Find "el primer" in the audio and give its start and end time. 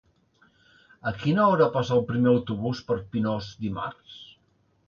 1.97-2.31